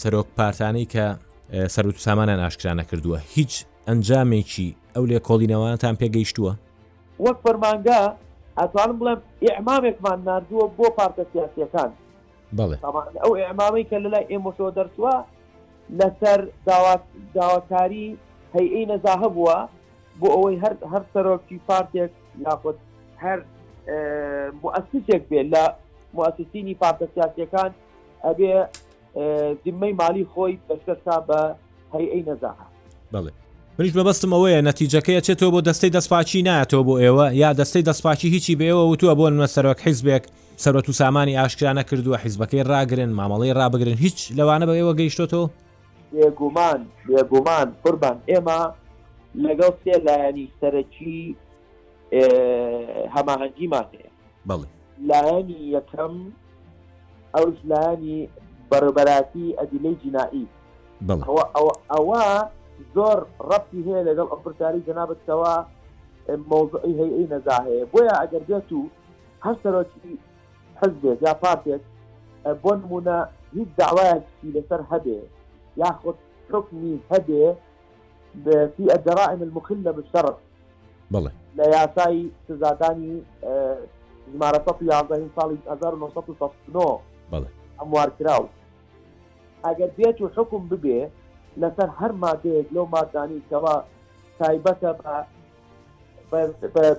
سەرۆک 0.00 0.26
پارتانەی 0.38 0.86
کە 0.94 1.06
سەرەت 1.74 1.96
و 1.96 2.02
سامانان 2.06 2.38
ئاشکرانە 2.44 2.84
کردووە 2.90 3.18
هیچ 3.34 3.52
ئەنجامێکی 3.88 4.68
ئەو 4.94 5.04
لێ 5.10 5.18
کۆڵینەوانتان 5.28 5.94
پێگەیشتووە 6.02 6.52
وەک 7.24 7.36
فەرمانگا 7.44 8.02
ئەتوانم 8.58 8.96
بڵێم 9.00 9.20
ئێمامێکمان 9.44 10.18
نردووە 10.28 10.64
بۆ 10.78 10.86
پارتە 10.98 11.24
سیاسەکان 11.32 11.90
بڵێ 12.58 12.76
ئەو 13.24 13.32
ئێمامی 13.42 13.84
کە 13.90 13.96
لەلای 14.04 14.26
ئێمەشەوە 14.32 14.70
دەرسوە 14.76 15.12
لەسەر 15.90 16.40
داواکاری 17.34 18.16
هەیئی 18.54 18.84
نەزاهە 18.90 19.28
بووە 19.36 19.56
بۆ 20.20 20.28
ئەوەی 20.36 20.56
هەر 20.62 20.74
هەر 20.92 21.02
سەرۆکی 21.14 21.58
پارتێک 21.68 22.10
ناخۆت 22.44 22.76
هەر 23.22 23.38
مؤسسێک 24.64 25.22
بێت 25.30 25.46
لە 25.54 25.64
مؤسسینی 26.14 26.74
پارتە 26.82 27.06
سیاسەکان 27.14 27.70
ئەبێ 28.24 28.52
دیمەی 29.64 29.92
مالی 30.00 30.26
خۆی 30.32 30.52
بەشکەسا 30.68 31.16
بە 31.28 31.40
هەیئی 31.94 32.22
نەزاهە 32.28 32.66
بڵێ 33.14 33.32
منیش 33.78 33.92
بەبستم 33.98 34.30
ئەوەیە 34.34 34.60
نەتیجەکەی 34.70 35.20
چێتەوە 35.26 35.50
بۆ 35.54 35.60
دەستەی 35.68 35.90
دەستپاچی 35.96 36.44
نایەتەوە 36.48 36.82
بۆ 36.88 36.94
ئێوە 37.04 37.26
یا 37.42 37.48
دەستەی 37.60 37.84
دەستپاچی 37.88 38.26
هیچی 38.34 38.54
بێەوە 38.60 38.84
وتووە 38.90 39.14
بۆ 39.18 39.26
نوە 39.36 39.46
سەرۆک 39.54 39.78
حیزبێک 39.86 40.24
سەرەت 40.64 40.86
و 40.88 40.92
سامانی 41.00 41.36
ئاشکرانە 41.42 41.82
کردووە 41.88 42.16
حیزبەکەی 42.24 42.62
ڕاگرن 42.70 43.12
مامەڵی 43.20 43.52
ڕابگرن 43.60 43.96
هیچ 44.04 44.18
لەوانە 44.38 44.64
بە 44.68 44.74
ئێوە 44.78 44.92
گەیشتۆتەوە 45.00 45.46
بێگومان 46.16 46.80
بێگومان 47.08 47.68
قوربان 47.82 48.18
ئێمە 48.30 48.60
لەگەڵ 49.44 49.72
سێ 49.82 49.94
لایەنی 50.06 50.46
سەرەکی 50.60 51.18
هەماهەنگیمان 53.14 53.86
هەیە 53.94 54.10
لایەنی 55.10 55.60
یەکەم 55.76 56.14
ئەوش 57.34 57.56
لایەنی 57.70 58.18
بەڕبەراتی 58.70 59.48
ئەدیلەی 59.58 59.96
جینایی 60.02 60.46
ئەوە 61.96 62.22
زۆر 62.94 63.18
ڕەتی 63.48 63.80
هەیە 63.86 64.00
لەگەڵ 64.08 64.28
ئەپرسیاری 64.32 64.84
جنابەتەوە 64.88 65.54
مۆزعی 66.50 66.94
هەیە 67.00 67.26
نەزا 67.32 67.58
هەیە 67.66 67.84
بۆیە 67.92 68.14
ئەگەر 68.20 68.42
دێت 68.48 68.70
و 68.72 68.82
هەر 69.44 69.56
سەرۆکی 69.64 70.12
حزبێت 70.80 71.18
یا 71.26 71.34
پارتێک 71.42 71.82
بۆ 72.62 72.70
نمونە 72.80 73.18
هیچ 73.56 73.68
داوایەکی 73.80 74.48
لەسەر 74.56 74.80
هەبێت 74.90 75.30
ياخذ 75.76 76.14
حكمي 76.52 76.98
هدي 77.12 77.54
في 78.76 78.94
الجرائم 78.98 79.42
المخله 79.42 79.90
بالشرع 79.90 80.36
بله 81.10 81.30
لە 81.58 81.64
یاسایی 81.74 82.32
سزادانی 82.48 83.22
ژمارە 84.32 84.72
یاازین 84.90 85.28
ساڵی 85.36 85.56
1969 85.68 86.98
هەموارکراو 87.80 88.44
ئەگەر 89.66 89.90
بێت 89.96 90.18
و 90.24 90.28
حکم 90.36 90.62
ببێ 90.72 91.00
لەسەر 91.60 91.88
هەر 92.00 92.12
مادەیەک 92.22 92.66
لەو 92.74 92.84
مادانی 92.94 93.40
کەوا 93.50 93.76
تایبەتە 94.38 94.90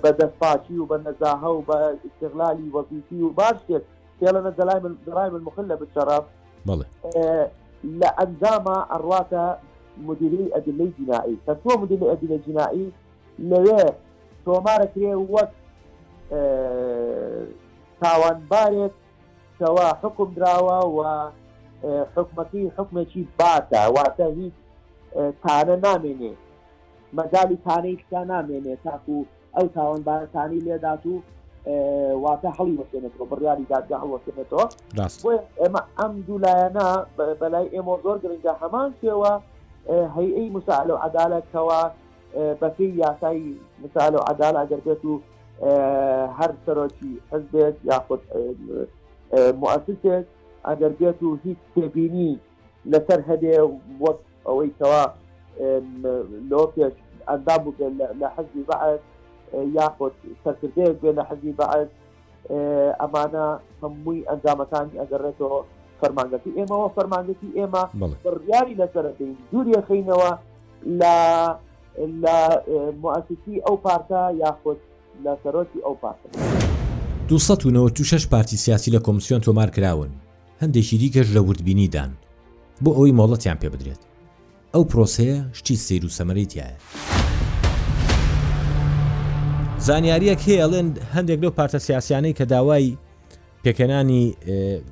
بە 0.04 0.10
دەستپاچی 0.20 0.74
و 0.82 0.86
بە 0.90 0.96
نەزاهە 1.06 1.50
و 1.58 1.62
بە 1.68 1.76
استغلالی 2.06 2.72
وەزیفی 2.74 3.22
و 3.22 3.30
باش 3.38 3.54
شتێک 3.66 3.82
تێڵە 4.20 4.52
دەلای 4.58 4.80
دەلای 5.06 5.30
من 5.30 5.40
مخل 5.48 5.66
لە 5.76 5.76
بچەراب 5.80 6.24
لە 8.00 8.08
ئەنجامە 8.18 8.76
ئەڕواتە 8.92 9.44
مدیری 10.06 10.46
ئەدلەی 10.54 10.94
جینایی 10.98 11.36
کە 11.46 11.54
تۆ 11.64 11.70
مدیری 11.80 12.10
ئەدلە 12.12 12.36
جینایی 12.46 12.92
لەوێ 13.50 13.82
تۆمارە 14.44 14.86
کرێ 14.94 15.14
وەک 15.34 15.50
تاوانبارێک 18.00 18.94
کەوا 19.58 19.88
حکم 20.02 20.28
درراوە 20.36 20.78
و 20.96 21.00
حکومەتی 22.16 22.72
حکمێکی 22.76 23.22
باتە 23.40 23.80
واتە 23.94 24.26
هیچ 24.38 24.54
تانە 25.42 25.76
نامێنێ 25.86 26.32
مەدالی 27.18 27.56
تانەی 27.66 27.96
تا 28.10 28.20
نامێنێ 28.32 28.74
تاکو 28.84 29.18
ئەو 29.56 29.66
تاوانبارەتانی 29.76 30.64
لێدات 30.66 31.02
و 31.06 31.16
واتە 32.24 32.50
هەڵی 32.58 32.76
وەسێنێتەوە 32.80 33.26
بڕیاری 33.30 33.66
دادگا 33.72 33.96
هەڵوەسێنێتەوە 34.02 34.66
ئێمە 35.60 35.82
ئەم 35.98 36.12
دوولایەنە 36.26 36.86
بەلای 37.40 37.68
ئێمە 37.74 37.94
زۆر 38.04 38.16
گرنگە 38.24 38.52
هەمان 38.62 38.88
شێوە 39.02 39.32
هەیئی 40.16 40.48
مساال 40.56 40.88
و 40.90 40.96
عدالەتەوە 41.06 41.80
بەپی 42.60 42.90
یاسایی 43.04 43.52
مثال 43.84 44.12
و 44.16 44.20
عدال 44.30 44.54
ئەگەربێت 44.60 45.02
و 45.10 45.14
هەر 46.38 46.50
سەرۆکی 46.64 47.12
حزبێت 47.32 47.76
یاخود 47.90 48.20
مؤسسێت 49.62 50.26
ئەگەربێت 50.68 51.18
و 51.26 51.30
هیچ 51.44 51.58
تێبینی 51.74 52.30
لەسەر 52.92 53.20
هەبێ 53.28 53.54
وەک 54.04 54.20
ئەوەیەوە 54.46 55.02
لۆ 56.50 56.62
پێش 56.74 56.94
ئەندام 57.28 57.60
بکە 57.64 57.86
لە 58.20 58.28
حەزی 58.36 58.62
بەعد 58.68 59.00
یاخود 59.74 60.12
سەرکردەیە 60.44 60.92
گوێنە 61.00 61.22
حەزی 61.30 61.52
بەعد 61.60 61.90
ئەمانە 63.00 63.46
هەمووی 63.82 64.22
ئەنجامەکانی 64.28 64.94
ئەگەڕێتەوە 65.00 65.60
فەرمانگەتی 66.00 66.52
ئێمەەوە 66.58 66.88
فەرمانگەتی 66.96 67.50
ئێمە 67.58 67.82
بڕیاری 68.24 68.74
لەسەرین 68.80 69.32
دووریە 69.52 69.80
خینەوە 69.88 70.30
لە 71.00 71.14
لە 72.22 72.36
مؤسسی 73.02 73.56
ئەو 73.66 73.76
پارتە 73.84 74.20
یاخود 74.42 74.78
لە 75.24 75.32
سەرۆکی 75.42 75.80
ئەو 75.86 75.94
پارتە. 76.02 76.28
1996 77.28 78.28
پارتی 78.28 78.56
سیاسی 78.56 78.90
لە 78.96 79.00
کۆمسیۆن 79.06 79.40
تۆمار 79.46 79.70
کراون 79.76 80.08
هەندێکی 80.62 80.96
دیکەش 81.02 81.26
لە 81.36 81.38
وردبینیدان 81.48 82.10
بۆ 82.84 82.90
ئەوەی 82.96 83.12
مۆڵەتیان 83.18 83.58
پێ 83.60 83.68
بدرێت 83.74 84.02
ئەو 84.74 84.82
پرۆسەیە 84.90 85.36
شتی 85.52 85.76
سیر 85.76 86.04
و 86.04 86.08
سەمەریتیایە. 86.18 87.17
زانیاریەک 89.86 90.38
هەیەڵێن 90.48 90.86
هەندێک 91.14 91.38
لەو 91.42 91.50
پارتە 91.58 91.76
سیاسیانەی 91.86 92.34
کە 92.38 92.42
داوای 92.52 92.98
پێکەنانی 93.64 94.22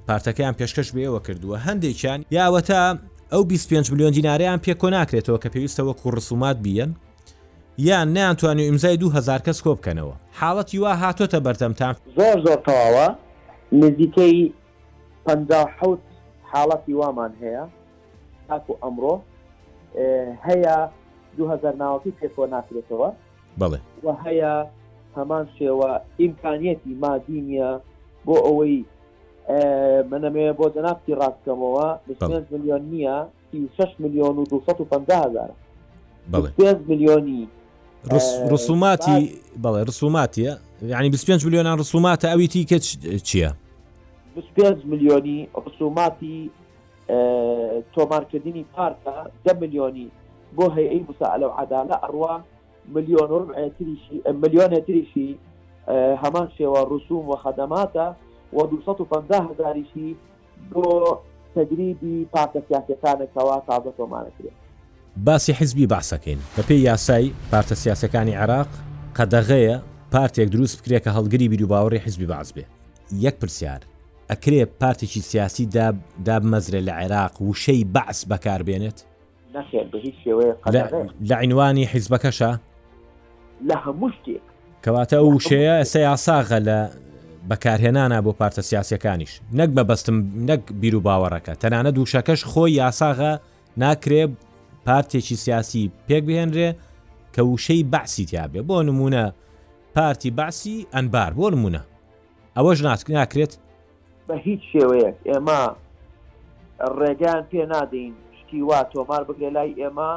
پارتەکەیان 0.09 0.55
پێشکەش 0.61 0.88
بێەوە 0.95 1.21
کردووە 1.26 1.57
هەندێکیان 1.66 2.21
یاوەتا 2.37 2.85
ئەو 3.33 3.43
25 3.45 3.90
میلیۆن 3.90 4.11
دیناریان 4.12 4.59
پێکۆ 4.64 4.88
ناکرێتەوە 4.97 5.38
کە 5.43 5.49
پێویستەوە 5.55 5.95
کوڕسومات 6.02 6.57
بیەن 6.64 6.90
یان 7.78 8.09
نیانتوانانی 8.14 8.62
ئیمزای 8.66 8.97
2000 8.97 9.38
کەس 9.47 9.59
کۆ 9.64 9.73
بکەنەوە 9.76 10.14
حاڵەتی 10.40 10.78
وا 10.83 10.93
هاتۆتە 11.02 11.38
بەردەمتان 11.47 11.95
زۆر 12.16 12.38
زۆر 12.47 12.59
تەواوە 12.66 13.07
نزیکەی 13.73 14.52
1970 15.28 15.99
حاڵەتی 16.52 16.95
وامان 16.95 17.33
هەیە 17.43 17.64
تاکو 18.49 18.73
ئەمڕۆ 18.83 19.14
هەیە 20.49 20.76
2000 21.37 21.75
ناوەکی 21.83 22.12
پێکۆ 22.21 22.45
ناکرێتەوە 22.55 23.11
بڵێ 23.61 23.78
هەیە 24.26 24.52
هەمان 25.18 25.44
شێوە 25.58 25.92
ئیمکانیەتی 26.23 26.92
مادینە 27.04 27.70
بۆ 28.26 28.37
ئەوەی 28.46 28.76
منەمەیە 30.11 30.52
بۆ 30.58 30.66
دەنافتی 30.76 31.12
ڕاستکەمەوە 31.20 31.88
میلیۆن 32.52 32.82
نییە 32.92 33.16
6 33.76 33.90
میلیۆن 34.02 34.35
و 34.38 34.44
250هزار 34.52 35.50
میلیۆنی 36.88 37.40
ڕسوماتی 38.52 39.18
بەڵێ 39.64 39.80
ڕسوماتیە 39.90 40.52
ینی 40.82 41.11
25 41.11 41.44
میلیۆنان 41.46 41.78
ڕسوماتە 41.82 42.26
ئەویتی 42.32 42.62
کە 42.70 42.78
چییە؟ 43.28 43.50
25 44.35 44.85
میلیۆنی 44.85 45.38
ڕسوماتی 45.66 46.38
تۆمارکردنی 47.94 48.64
پارکە 48.75 49.30
ده 49.44 49.52
میلیۆنی 49.61 50.08
بۆ 50.56 50.64
هەیەی 50.76 51.00
مساعلە 51.11 51.46
و 51.49 51.52
عدالە 51.62 51.94
ئەڕوا 52.04 52.35
ملیۆن 52.95 53.55
ڕتریشی 53.55 54.16
ملیۆنە 54.42 54.81
تریشی 54.87 55.38
هەمان 56.22 56.49
شێوە 56.57 56.81
ڕسووم 56.90 57.27
و 57.31 57.37
خەدەماتە 57.44 58.07
و 58.53 58.59
250 58.66 59.51
هزاریشی 59.51 60.16
بۆ 60.72 60.83
تەگریبی 61.57 62.27
پارتە 62.37 62.61
سیاسەکانەکەەوە 62.68 63.57
تازە 63.70 63.90
تۆمانەکرێت 63.99 64.57
باسی 65.16 65.53
حزبی 65.53 65.87
باسەکەین 65.87 66.38
بە 66.57 66.62
پێی 66.68 66.79
یاسای 66.81 67.33
پارتە 67.53 67.75
سیاسەکانی 67.75 68.35
عراق 68.35 68.66
قەدەغەیە 69.16 69.77
پارتێک 70.12 70.49
دروست 70.53 70.83
بکرێت 70.85 71.03
کە 71.07 71.11
هەڵگری 71.16 71.49
بیر 71.49 71.64
و 71.64 71.68
باوەڕی 71.68 71.99
حزبی 72.01 72.27
باز 72.27 72.53
بێ 72.53 72.64
یەک 73.12 73.35
پرسیار 73.38 73.81
ئەکرێ 74.31 74.64
پارتێکی 74.81 75.20
سیاسی 75.20 75.66
داب 76.25 76.42
مەزرێ 76.53 76.81
لە 76.88 76.92
عێراق 76.92 77.40
وشەی 77.42 77.85
بەعس 77.85 78.25
بەکاربێنێت 78.31 79.01
لە 81.22 81.35
عینوانی 81.37 81.85
حیزبەکەشە 81.87 82.53
لە 83.69 83.77
هەموو 83.87 84.11
شتێک 84.19 84.42
کەواتە 84.85 85.16
ئەو 85.23 85.33
شەیە 85.49 85.77
سە 85.92 85.99
یاساغە 86.09 86.59
لە 86.69 86.79
بەکارهێنانە 87.49 88.19
بۆ 88.25 88.33
پارتە 88.38 88.62
سیاسەکانیش 88.71 89.33
نەک 89.59 89.71
بەبستم 89.77 90.16
نەک 90.51 90.62
بیر 90.81 90.95
و 90.97 91.01
باوەڕەکە 91.07 91.53
تەنانە 91.62 91.90
دووشەکەش 91.97 92.40
خۆی 92.51 92.73
یاساغە 92.83 93.33
ناکرێ 93.83 94.23
پارتێکی 94.87 95.37
سیاسی 95.45 95.90
پێک 96.09 96.23
بهێنرێ 96.29 96.71
کە 97.35 97.42
وشەی 97.51 97.85
باسی 97.92 98.25
تیاابێ 98.31 98.61
بۆ 98.69 98.77
نمونە 98.88 99.25
پارتی 99.95 100.31
باسی 100.31 100.77
ئەنبار 100.95 101.33
بۆ 101.38 101.47
نمونە 101.55 101.83
ئەوەش 102.57 102.79
ناسک 102.87 103.07
ناکرێت 103.19 103.53
بە 104.29 104.35
هیچ 104.47 104.62
شێوەیەک 104.73 105.16
ئێمە 105.31 105.61
ڕێگان 106.99 107.40
پێ 107.51 107.62
نادەین 107.73 108.14
شتی 108.38 108.61
وا 108.69 108.81
تۆمار 108.92 109.23
بگرێ 109.29 109.51
لای 109.57 109.73
ئێمە 109.81 110.11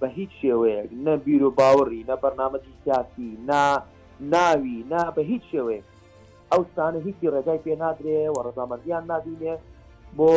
بە 0.00 0.06
هیچ 0.18 0.30
شێوەیەک 0.42 0.88
نە 1.06 1.14
بیر 1.24 1.42
و 1.48 1.54
باوەڕی 1.58 2.02
نە 2.08 2.16
بەرنامەتی 2.24 2.72
سیاسی 2.84 3.38
نا 3.46 3.82
ناوی 4.20 4.84
نا 4.90 5.04
بە 5.16 5.18
هیچ 5.32 5.42
شێوەیە 5.52 5.82
ئەوستانە 6.52 6.96
هیچی 7.06 7.30
ڕێگای 7.34 7.58
پێ 7.64 7.74
نادرێ 7.82 8.20
و 8.30 8.36
ڕزامەندیان 8.46 9.04
نادینێ 9.12 9.54
بۆ 10.18 10.30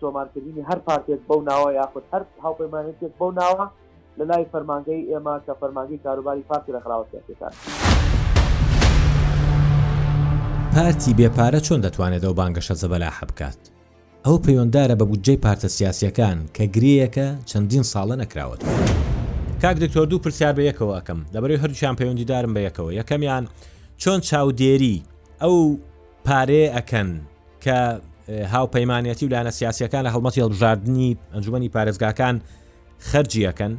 تۆمانکردنی 0.00 0.62
هەر 0.70 0.78
پارتێک 0.88 1.20
بەو 1.28 1.40
ناوە 1.50 1.68
یاخود 1.80 2.04
هەر 2.12 2.22
هاوپەیمانێتێک 2.44 3.12
بەو 3.20 3.30
ناوە 3.40 3.66
لە 4.18 4.24
لای 4.30 4.44
فەرمانگەی 4.52 5.02
ئێمە 5.10 5.34
کە 5.46 5.52
فەرمانگەی 5.60 5.98
کاروباری 6.04 6.42
پارتی 6.50 6.72
لەخراوەکان. 6.76 7.52
پارتی 10.74 11.12
بێپارە 11.18 11.60
چۆن 11.66 11.80
دەتوانێت 11.84 12.22
ئەو 12.26 12.34
بانگەشە 12.40 12.74
زەبەلا 12.82 13.10
حبکات. 13.18 13.75
ئەو 14.26 14.36
پەیوەنددارە 14.46 14.94
بە 15.00 15.04
بودجێ 15.10 15.36
پارتە 15.44 15.66
سیاسیەکان 15.78 16.36
کە 16.56 16.64
گرەیەکە 16.74 17.28
چەندین 17.50 17.84
ساڵە 17.92 18.16
نەکراوەت. 18.22 18.60
کاک 19.62 19.76
دکتۆر 19.82 20.06
دوو 20.10 20.18
پرسیار 20.24 20.54
بە 20.56 20.62
یەکەوە 20.70 20.94
ئەکەم 20.98 21.18
دەبەری 21.34 21.60
هەردووچیان 21.62 21.96
پەیوەندیدارم 22.00 22.52
بە 22.56 22.60
یەکەوە 22.68 22.90
یەکەمیان 23.00 23.44
چۆن 24.02 24.20
چاودێری 24.30 24.98
ئەو 25.42 25.76
پارێ 26.26 26.64
ئەەکەن 26.76 27.08
کە 27.64 27.78
هاوپەیمانەتی 28.54 29.24
و 29.26 29.30
لاەنە 29.34 29.52
سیاسەکان 29.58 30.02
لە 30.06 30.10
هەڵمەتی 30.14 30.40
هەڵبژاردننی 30.44 31.10
ئەنجومی 31.34 31.68
پارێزگاکان 31.76 32.34
خەرجیەکەن 33.10 33.72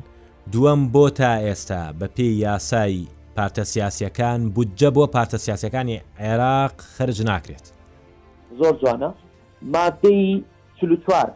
دووەم 0.53 0.81
بۆ 0.93 1.03
تا 1.19 1.31
ئێستا 1.47 1.81
بە 1.99 2.07
پێی 2.15 2.33
یاسایی 2.45 3.07
پارتە 3.37 3.63
سیاسەکان 3.73 4.39
بودجە 4.55 4.89
بۆ 4.95 5.03
پارتە 5.15 5.37
سیاسەکانی 5.45 5.97
عێراق 6.19 6.75
خرج 6.95 7.17
ناکرێت 7.27 7.65
زۆر 8.59 8.73
جوانە 8.81 9.11
مادەی 9.61 10.45
چوار 10.79 11.29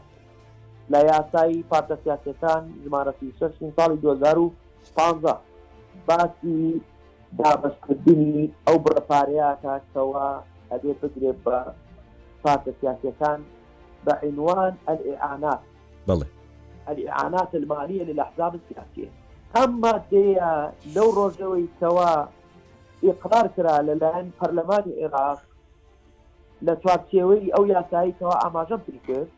لە 0.92 1.00
یاسایی 1.12 1.66
پارتە 1.72 1.96
سیاسەکان 2.04 2.64
ژمارەی 2.86 3.30
شش 3.40 3.54
ساڵی 3.78 3.98
2015 3.98 5.36
باسی 6.06 6.82
دابشکردنی 7.38 8.54
ئەو 8.68 8.78
بڕپارەیە 8.86 9.50
تاکەوە 9.64 10.28
ئەبێ 10.72 10.94
بگرێت 11.02 11.38
بە 11.46 11.58
پارتە 12.44 12.72
سیاسەکان 12.82 13.40
بعنوان 14.06 14.74
الإعانات 14.92 15.62
بلى 16.08 16.26
الإعانات 16.90 17.56
المالية 17.56 18.04
للأحزاب 18.04 18.54
السياسية 18.56 19.10
أما 19.64 20.02
دي 20.10 20.34
لو 20.96 21.08
رجوي 21.26 21.68
كوا 21.80 22.26
إقرار 23.04 23.48
كرا 23.48 23.82
للان 23.82 24.32
برلمان 24.42 24.84
العراق 24.88 25.42
لە 26.68 26.74
چوارچێوەی 26.84 27.52
ئەو 27.56 27.64
یاساییەوە 27.74 28.36
ئاماژەم 28.42 28.82
پێ 28.88 28.98
کرد 29.08 29.30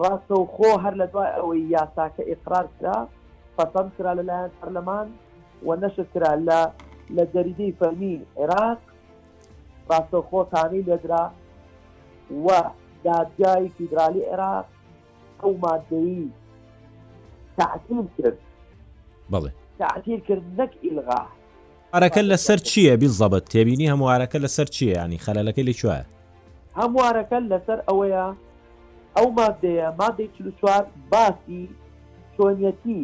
ڕاستە 0.00 0.34
و 0.38 0.44
خۆ 0.54 0.70
هەر 0.84 0.94
لە 1.00 1.06
دوای 1.12 1.30
ئەوەی 1.36 1.68
یاساکە 1.74 2.22
ئقرار 2.32 2.66
کرا 2.76 2.98
فەسەم 3.56 3.86
کرا 3.96 4.12
لەلایەن 4.18 4.52
پەرلەمان 4.60 5.08
و 5.66 5.70
نەشت 5.82 6.08
کرا 6.12 6.32
لە 6.48 6.60
لە 7.16 7.24
دەریدەی 7.34 7.76
فەرمی 7.78 8.14
عێراق 8.38 8.80
ڕاستە 9.90 10.18
خۆتانی 10.28 10.84
لێدرا 10.88 11.24
و 12.44 12.48
دادگای 13.06 13.66
فیدرالی 13.76 14.26
عێراق 14.30 14.66
ئەو 15.40 15.52
مادەی 15.62 16.26
تعتیل 17.58 18.06
کرد 18.18 18.38
بەڵێ 19.32 19.50
تعتیل 19.80 20.20
کرد 20.28 20.44
نەک 20.60 20.72
ئیلغا 20.84 21.22
ئارەکە 21.94 22.22
لەسەر 22.30 22.58
چییە 22.68 22.92
بیزەبت 23.02 23.44
تێبینی 23.52 23.90
هەموارەکە 23.92 24.38
لەسەر 24.44 24.66
چیە 24.74 24.88
ینی 25.02 25.22
خەلەکەی 25.26 25.64
لە 25.68 25.74
چوە 25.80 25.98
هەموارەکە 26.80 27.38
لەسەر 27.52 27.78
ئەوەیە 27.88 28.26
ئەو 29.16 29.28
مادەیە 29.38 29.88
مادەی 30.00 30.28
چوار 30.58 30.84
باسی 31.12 31.62
چۆنیەتی 32.34 33.00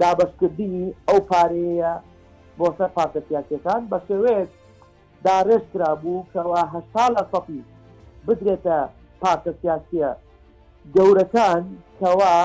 دابشکردنی 0.00 0.84
ئەو 1.08 1.20
پارەیە 1.30 1.92
بۆ 2.58 2.66
سەر 2.78 2.90
پاتەسیاتەکان 2.96 3.82
بە 3.90 3.98
شێوێت 4.08 4.50
دارشرا 5.24 5.92
بوو 6.02 6.26
کەەوە 6.32 6.60
هەشتا 6.72 7.06
لە 7.16 7.22
سەپی 7.32 7.60
بدرێتە 8.26 8.78
پاتەسیاسیە 9.22 10.10
گەورەکان 10.94 11.62
کەوا 12.00 12.36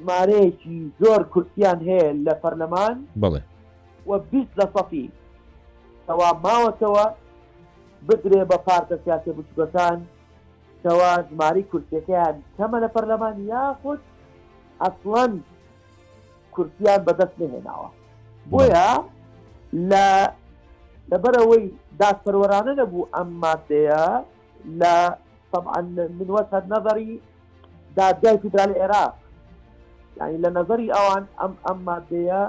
ژمارەیەکی 0.00 0.78
زۆر 1.00 1.20
کورتیان 1.32 1.78
هەیە 1.88 2.08
لە 2.26 2.34
پەرلەمان 2.42 2.98
بڵێ 3.22 3.42
و 4.06 4.18
بیست 4.18 4.52
لە 4.60 4.66
سەفی 4.74 5.06
تەوا 6.08 6.28
ماوەتەوە 6.44 7.04
بدرێ 8.08 8.42
بە 8.50 8.58
پارتە 8.66 8.96
سیاسێ 9.04 9.30
بچووکەکان 9.36 9.98
کەوا 10.82 11.12
ژماری 11.28 11.68
کورسەکەیان 11.70 12.36
کەمە 12.56 12.78
لە 12.84 12.88
پەرلەمان 12.94 13.36
یاخود 13.52 14.00
ئەسڵەن 14.82 15.32
کورسیان 16.54 17.00
بەدەست 17.06 17.36
نهێناوە 17.40 17.88
بۆیە 18.52 18.90
لە 19.90 20.06
لەبەرەوەی 21.12 21.64
دادپەروەرانە 22.00 22.72
نەبوو 22.80 23.10
ئەم 23.14 23.28
مادەیە 23.44 24.04
لە 24.80 24.94
من 26.18 26.28
وەسەد 26.36 26.64
نظری 26.74 27.12
دادگای 27.96 28.36
فدرالی 28.42 28.80
عێراق 28.82 29.14
یعنی 30.18 30.36
لە 30.44 30.48
نظری 30.58 30.92
ئەوان 30.96 31.24
ئەم 31.40 31.52
ئەم 31.66 31.78
مادەیە 31.90 32.42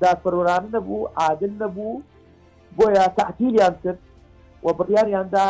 دادپەرۆران 0.00 0.64
نەبوو 0.74 0.98
عادل 1.24 1.52
نەبوو 1.62 1.94
بۆیە 2.78 3.04
تەحتیلیان 3.18 3.74
کرد 3.84 4.00
و 4.64 4.68
بڕیاریاندا 4.78 5.46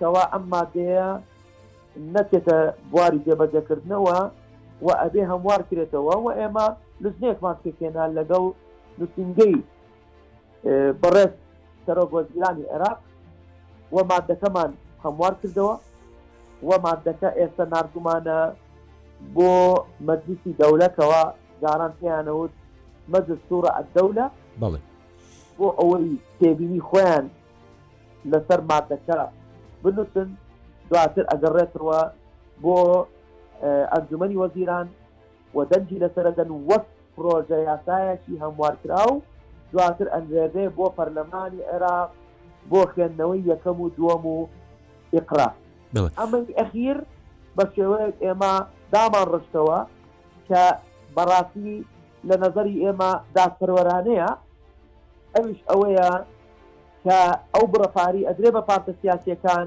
کەوا 0.00 0.24
ئەم 0.32 0.44
مادەیە 0.54 1.08
نەچێتە 2.14 2.56
بواری 2.90 3.22
جێبەجەکردنەوە 3.26 4.16
و 4.84 4.88
ئەبێ 5.02 5.22
هەموار 5.32 5.60
کرێتەوە 5.68 6.14
و 6.24 6.26
ئێمە 6.38 6.66
لزنێکمان 7.02 7.56
پێکێنا 7.64 8.04
لەگەڵ 8.16 8.44
نووسنگەی 8.98 9.56
بەڕێز 11.02 11.32
سەرۆگۆزیرانی 11.86 12.68
عێراق 12.72 12.98
و 13.94 13.96
مادەکەمان 14.10 14.70
هەموار 15.04 15.34
کردەوە 15.40 15.74
و 16.68 16.70
مادەکە 16.86 17.28
ئێستا 17.38 17.64
نردومانە 17.72 18.38
بۆ 19.34 19.52
مەجلیسی 20.06 20.56
دەولەتەوە 20.60 21.22
جاران 21.62 21.92
پێیانەوت 22.00 22.52
مەجد 23.14 23.38
سوورە 23.48 23.70
ئەدەولە 23.78 24.26
بڵێ 24.60 24.80
بۆ 25.58 25.66
ئەوەی 25.78 26.08
تێبینی 26.38 26.80
خۆیان 26.88 27.26
لەسەر 28.32 28.60
مادەکە 28.70 29.18
بنووسن 29.82 30.28
دواتر 30.90 31.24
ئەگەڕێتەوە 31.30 32.00
بۆ 32.64 32.78
ئەنجومی 33.92 34.36
وەزیران 34.42 34.88
و 35.56 35.58
دەنجی 35.70 35.98
لەسەرەدەن 36.04 36.50
وەک 36.70 36.84
پرۆژە 37.14 37.58
یاسایەکی 37.70 38.40
هەموارکرا 38.42 39.02
و 39.12 39.22
دواتر 39.72 40.06
ئەنجێبێ 40.14 40.64
بۆ 40.78 40.86
پەرلەمانی 40.96 41.62
عێراق 41.70 42.10
بۆ 42.70 42.80
خوێندنەوەی 42.92 43.42
یەکەم 43.52 43.76
و 43.80 43.92
دووەم 43.96 44.24
و 44.36 44.40
ئقرا 45.16 45.48
ئەمە 46.18 46.38
ئەخیر 46.60 46.98
بە 47.56 47.64
شێوەیەک 47.76 48.16
ئێمە 48.24 48.52
دامان 48.92 49.26
ڕشتەوە 49.34 49.78
کە 50.48 50.64
بەڕاستی 51.16 51.76
لە 52.30 52.36
نظری 52.44 52.74
ئێمە 52.84 53.12
دادپەروەرانەیە 53.36 54.28
ئەوش 55.34 55.56
ئەوەیە 55.68 56.10
کە 57.04 57.18
ئەو 57.54 57.64
بڕەپاری 57.72 58.26
ئەدرێ 58.28 58.50
بە 58.56 58.62
پارتە 58.68 58.92
سیاسەکان 59.02 59.66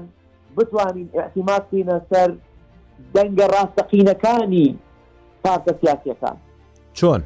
بتوانین 0.56 1.08
احتیمات 1.20 1.64
بینە 1.72 1.96
سەر 2.10 2.30
دەنگە 3.14 3.46
ڕاستەقینەکانی 3.54 4.68
پارتە 5.44 5.72
سیاسەکان 5.80 6.36
چۆن 6.98 7.20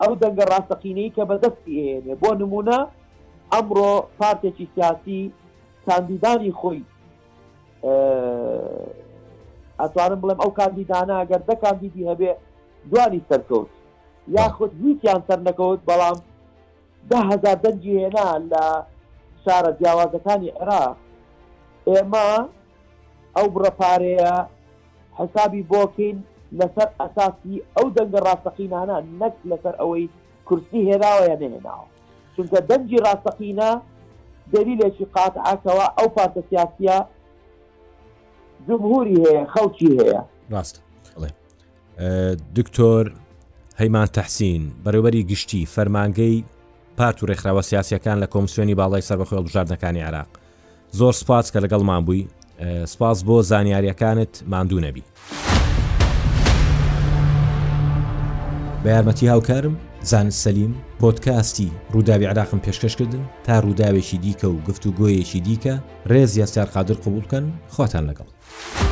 ئەو 0.00 0.12
دەنگە 0.22 0.44
ڕاستەقینەی 0.52 1.12
کە 1.16 1.22
بەدەستی 1.30 1.72
ئێنێ 1.86 2.14
بۆ 2.22 2.30
نمونە 2.40 2.78
ئەمڕۆ 3.52 3.92
پارتێکی 4.18 4.66
سیاسی 4.74 5.20
کاندیدانی 5.86 6.52
خۆی 6.60 6.82
ئەتوانم 9.80 10.20
بڵێم 10.22 10.40
ئەو 10.42 10.50
کاندیدانە 10.58 11.14
ئەگەر 11.20 11.42
دە 11.48 11.54
کاندیدی 11.64 12.06
هەبێ 12.10 12.30
دوانی 12.90 13.22
سەرکەوت 13.28 13.70
یاخود 14.28 14.72
هیچیان 14.82 15.22
سەر 15.28 15.38
نەکەوت 15.46 15.80
بەڵام 15.90 16.16
دههزار 17.10 17.56
دەنجی 17.64 17.94
هێنا 18.02 18.28
لە 18.50 18.62
شارە 19.44 19.72
جیاوازەکانی 19.78 20.50
عراق 20.60 20.96
ئێمە 21.88 22.30
ئەو 23.36 23.46
بڕەپارەیە 23.54 24.34
حسابی 25.18 25.62
بۆکەین 25.72 26.16
لەسەر 26.58 26.88
ئەساسی 27.00 27.56
ئەو 27.76 27.86
دەنگە 27.96 28.20
ڕاستەقینانە 28.26 28.98
نەک 29.20 29.34
لەسەر 29.50 29.74
ئەوەی 29.80 30.06
کورسی 30.48 30.80
هێراوە 30.90 31.24
یان 31.30 31.40
نهێناوە 31.52 31.86
چونکە 32.36 32.58
دەنجی 32.68 32.98
ڕاستەقینە 33.06 33.70
دەلیلێکی 34.52 35.06
قاتعاکەوە 35.16 35.86
ئەو 35.98 36.08
پارتە 36.16 36.42
سیاسە 36.50 36.96
جمهوری 38.68 39.16
هەیە 39.24 39.44
خەڵکی 39.54 39.90
هەیە 40.00 40.20
ڕاست 40.52 40.76
دکتۆر 42.56 43.06
هەیمان 43.78 44.06
تەحسین 44.06 44.62
بەرەوەری 44.84 45.24
گشتی 45.30 45.68
فەرمانگەی 45.76 46.42
پارت 46.98 47.18
و 47.22 47.26
ڕێکخراوە 47.30 47.62
سیاسەکان 47.70 48.18
لە 48.24 48.28
کۆمسیۆنی 48.34 48.74
باڵی 48.74 49.02
سەربەخۆ 49.08 49.34
بژاردنەکانی 49.46 50.00
عراق 50.08 50.26
زۆر 50.98 51.12
سپاس 51.20 51.46
کە 51.52 51.58
لەگەڵمان 51.64 52.04
بووی 52.06 52.26
سپاس 52.84 53.18
بۆ 53.26 53.42
زانیاریەکانت 53.42 54.32
ماندوو 54.46 54.80
نەبی 54.80 55.02
بە 58.84 58.86
یارمەتی 58.88 59.26
هاوکارم 59.28 59.76
زان 60.02 60.30
سەلیم 60.30 60.72
پۆتکاستی 61.00 61.68
ڕووداوی 61.92 62.24
عراقم 62.26 62.58
پێشکەشکردن 62.62 63.22
تا 63.44 63.60
ڕووداوێکی 63.60 64.16
دیکە 64.24 64.44
و 64.44 64.58
گفتوگۆیەکی 64.68 65.40
دیکە 65.46 65.76
ڕێز 66.08 66.36
یاسیار 66.36 66.66
قادر 66.66 66.94
قوبولکەن 66.94 67.44
خواتان 67.68 68.10
لەگەڵ. 68.10 68.83